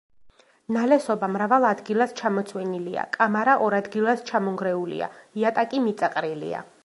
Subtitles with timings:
[0.75, 6.69] ნალესობა მრავალ ადგილას ჩამოცვენილია, კამარა ორ ადგილას ჩამონგრეულია, იატაკი მიწაყრილია.